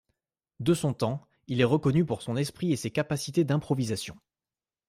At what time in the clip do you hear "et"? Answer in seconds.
2.71-2.75